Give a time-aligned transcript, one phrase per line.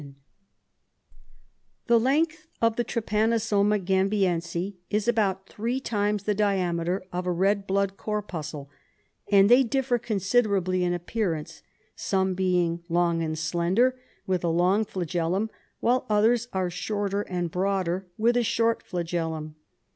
[0.01, 0.15] SLEEPING
[1.03, 7.27] SICKNESS 35 The length of the Trypanosoma gamhiense is about three times the diameter of
[7.27, 8.67] a red blood corpuscle,
[9.31, 11.61] and they differ considerably in appearance,
[11.95, 13.95] some being long and slender,
[14.25, 15.51] with a long flagellum,
[15.81, 19.53] while others are shorter and broader with a short flagellum.